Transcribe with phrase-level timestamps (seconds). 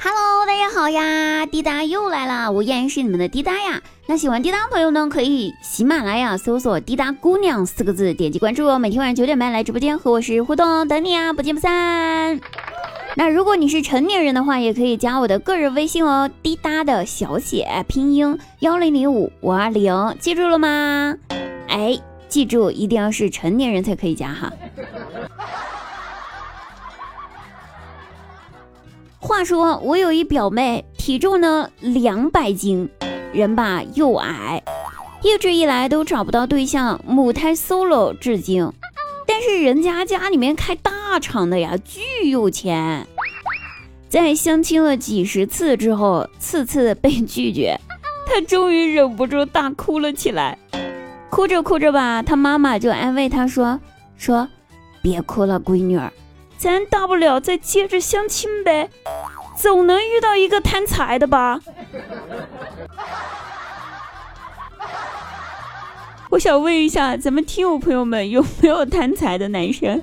[0.00, 3.82] Hello，大家好呀，滴答又来啦，我依然是你们的滴答呀。
[4.06, 8.78] 那喜欢滴答的朋友呢，可以喜马拉雅搜索“滴答姑娘”四个字，点击关注哦。
[8.78, 12.38] 每天晚上九点半来直播间和我是互动哦，等你啊，不见不散。
[13.16, 21.16] 那如果你是成年人的话，也可以加我的个人微信哦，滴答的小写拼音幺零零五五二零，记住了吗？
[21.66, 24.52] 哎，记住，一定要是成年人才可以加哈。
[29.38, 32.88] 话说我有一表妹，体重呢两百斤，
[33.32, 34.60] 人吧又矮，
[35.22, 38.68] 一直以来都找不到对象，母胎 solo 至今。
[39.28, 43.06] 但是人家家里面开大厂的呀，巨有钱。
[44.08, 47.80] 在相亲了几十次之后，次次被拒绝，
[48.26, 50.58] 她终于忍不住大哭了起来。
[51.30, 53.78] 哭着哭着吧，她妈妈就安慰她说
[54.18, 54.48] ：“说
[55.00, 56.12] 别哭了，闺女儿。”
[56.58, 58.90] 咱大不了再接着相亲呗，
[59.56, 61.60] 总能遇到一个贪财的吧。
[66.30, 70.02] 我想问一下，咱们听友朋友们有没有贪财的男生？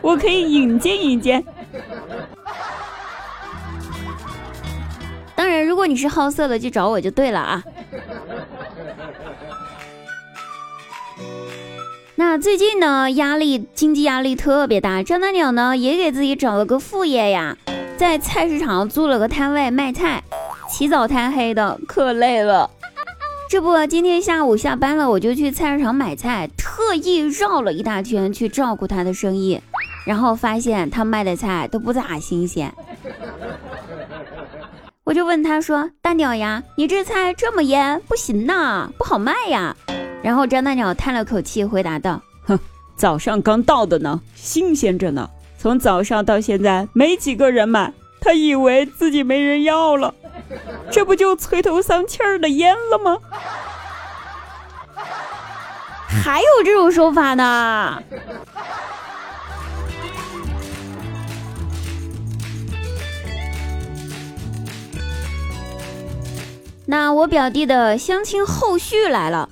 [0.00, 1.44] 我可以引荐引荐。
[5.34, 7.62] 当然，如果你是好色的，就找我就对了啊。
[12.24, 17.56] 那最近呢，压力经济压力特别大，张大鸟呢也给自己找了个副业呀，
[17.96, 20.22] 在菜市场租了个摊位卖菜，
[20.70, 22.70] 起早贪黑的，可累了。
[23.50, 29.60] 这不，今天下午下班了，我就去菜市场买菜，特意绕了一大圈去照顾他的生意，
[30.06, 32.72] 然后发现他卖的菜都不咋新鲜，
[35.02, 39.76] 我就问他说：“大鸟呀，你这菜这么腌，不行呐，不好卖呀。”
[40.22, 42.58] 然后张大鸟叹了口气，回答道：“哼，
[42.94, 45.28] 早上刚到的呢，新鲜着呢。
[45.58, 47.92] 从早上到现在，没几个人买。
[48.20, 50.14] 他以为自己没人要了，
[50.92, 53.18] 这不就垂头丧气儿的淹了吗？
[56.06, 58.00] 还有这种说法呢？
[66.86, 69.48] 那我表弟的相亲后续来了。”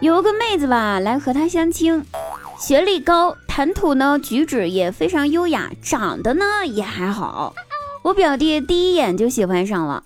[0.00, 2.04] 有个妹子吧，来和他相亲，
[2.56, 7.52] 学历高，谈吐呢举止也非常优雅，长得呢也还好。
[8.02, 10.04] 我表弟第一眼就喜欢上了，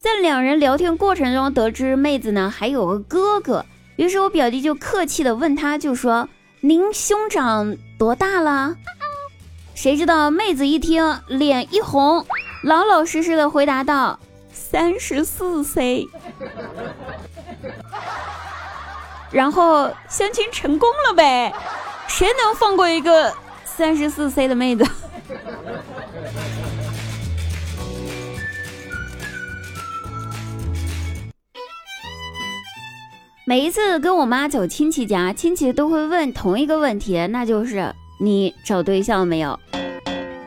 [0.00, 6.28] 在两人聊天过程中得知妹子呢还有个哥哥，于是我表弟就客气的问他，就说
[6.60, 8.74] ：“您兄长多大了？”
[9.76, 12.26] 谁知道妹子一听脸一红，
[12.64, 14.18] 老老实实的回答道
[14.52, 16.08] ：“三十四岁。”
[19.30, 21.52] 然后相亲成功了呗，
[22.06, 23.32] 谁能放过一个
[23.64, 24.84] 三十四岁的妹子？
[33.44, 39.58] 每一次跟我妈走亲戚家，亲戚都会问同一个问题，那就是你找对象没有？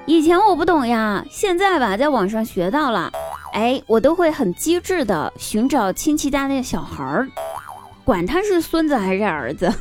[0.06, 3.12] 以前我不懂呀，现在吧，在网上学到了，
[3.54, 7.28] 哎，我都会很机智的寻找亲戚家的小孩儿。
[8.12, 9.74] 管他是孙子还是儿子，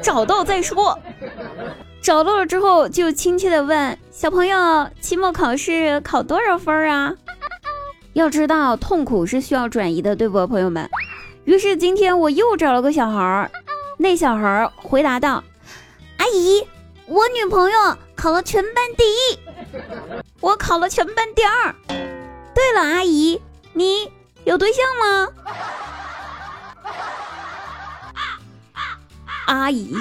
[0.00, 0.98] 找到再说。
[2.00, 7.14] 找到了之后，就亲切的问小朋友：“期末考试考多少分啊？”
[8.14, 10.88] 要知道，痛苦是需要转移的，对不，朋友们？
[11.44, 13.50] 于是今天我又找了个小孩儿，
[13.98, 15.44] 那小孩儿回答道
[16.16, 16.66] ：“阿姨，
[17.04, 17.78] 我女朋友
[18.14, 19.38] 考了全班第一，
[20.40, 21.74] 我考了全班第二。
[22.54, 23.42] 对了，阿姨，
[23.74, 24.10] 你
[24.44, 25.28] 有对象吗？”
[29.46, 29.94] 阿姨，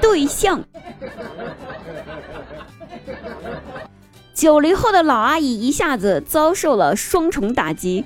[0.00, 0.62] 对象，
[4.34, 8.04] 九零后的老阿姨一下子遭受了双重打击。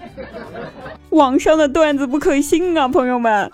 [1.11, 3.51] 网上的段子不可信啊，朋友们，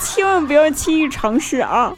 [0.00, 1.94] 千万不要轻易尝试啊！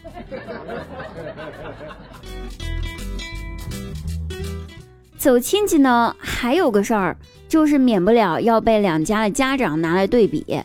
[5.16, 7.16] 走亲戚呢，还有个事儿，
[7.48, 10.64] 就是免不了要被两家的家长拿来对比。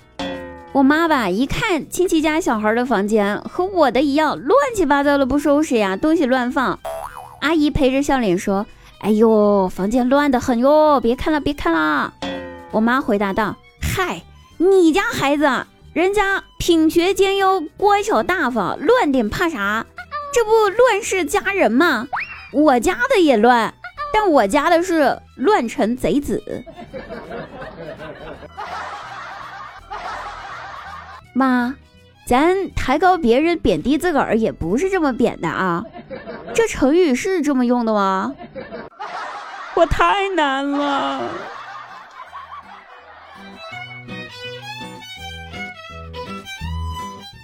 [0.75, 6.77] 我妈吧，一看亲戚家小孩的房间和我的一样，乱七八糟的不收拾呀，东西乱放。
[7.39, 8.66] 阿姨陪着笑脸说
[9.00, 12.13] ：“哎呦，房间乱得很哟，别看了，别看了。”
[12.72, 14.22] 我妈回答道：“嗨，
[14.57, 15.50] 你家孩子，
[15.94, 19.86] 人家品学兼优，乖巧大方，乱点怕啥？
[20.33, 22.10] 这不乱世佳人吗？
[22.51, 23.74] 我家的也乱，
[24.13, 26.44] 但我家的是乱臣贼子。”
[31.38, 31.76] 妈，
[32.26, 35.84] 咱抬高别人，贬低自个儿也不是这么贬的啊！
[36.54, 38.34] 这成语是这么用的吗？
[39.76, 41.22] 我太难了。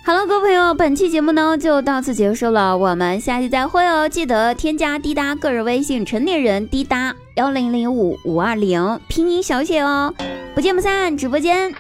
[0.05, 4.07] 好了，各位朋友，本期节目呢就到此结束了，我们下期再会哦！
[4.07, 10.13] 记得添加滴答个人微信，成年人滴答幺零零五五二零，拼音小写哦，
[10.55, 11.73] 不见不散，直播间。